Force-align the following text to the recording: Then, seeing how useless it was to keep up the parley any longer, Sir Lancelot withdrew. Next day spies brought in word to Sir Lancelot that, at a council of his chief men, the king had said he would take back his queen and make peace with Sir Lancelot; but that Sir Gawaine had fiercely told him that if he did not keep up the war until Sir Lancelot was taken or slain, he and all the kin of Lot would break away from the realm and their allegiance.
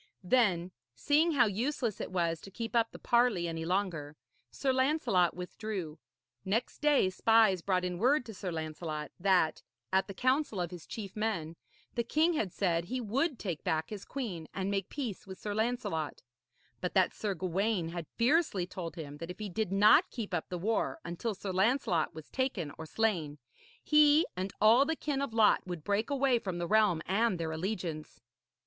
Then, 0.23 0.71
seeing 0.95 1.33
how 1.33 1.45
useless 1.45 2.01
it 2.01 2.09
was 2.11 2.41
to 2.41 2.49
keep 2.49 2.75
up 2.75 2.91
the 2.91 2.97
parley 2.97 3.47
any 3.47 3.65
longer, 3.65 4.15
Sir 4.49 4.73
Lancelot 4.73 5.35
withdrew. 5.35 5.99
Next 6.43 6.79
day 6.79 7.11
spies 7.11 7.61
brought 7.61 7.85
in 7.85 7.99
word 7.99 8.25
to 8.25 8.33
Sir 8.33 8.51
Lancelot 8.51 9.11
that, 9.19 9.61
at 9.93 10.09
a 10.09 10.13
council 10.15 10.59
of 10.59 10.71
his 10.71 10.87
chief 10.87 11.15
men, 11.15 11.55
the 11.93 12.03
king 12.03 12.33
had 12.33 12.51
said 12.51 12.85
he 12.85 12.99
would 12.99 13.37
take 13.37 13.63
back 13.63 13.91
his 13.91 14.03
queen 14.03 14.47
and 14.55 14.71
make 14.71 14.89
peace 14.89 15.27
with 15.27 15.37
Sir 15.39 15.53
Lancelot; 15.53 16.23
but 16.79 16.95
that 16.95 17.13
Sir 17.13 17.35
Gawaine 17.35 17.89
had 17.89 18.07
fiercely 18.15 18.65
told 18.65 18.95
him 18.95 19.17
that 19.17 19.29
if 19.29 19.37
he 19.37 19.49
did 19.49 19.71
not 19.71 20.09
keep 20.09 20.33
up 20.33 20.49
the 20.49 20.57
war 20.57 20.99
until 21.05 21.35
Sir 21.35 21.51
Lancelot 21.51 22.15
was 22.15 22.27
taken 22.31 22.71
or 22.75 22.87
slain, 22.87 23.37
he 23.83 24.25
and 24.35 24.51
all 24.59 24.83
the 24.83 24.95
kin 24.95 25.21
of 25.21 25.31
Lot 25.31 25.61
would 25.67 25.83
break 25.83 26.09
away 26.09 26.39
from 26.39 26.57
the 26.57 26.65
realm 26.65 27.03
and 27.05 27.37
their 27.39 27.51
allegiance. 27.51 28.19